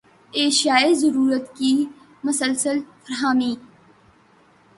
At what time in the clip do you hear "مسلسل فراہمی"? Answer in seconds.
2.23-3.53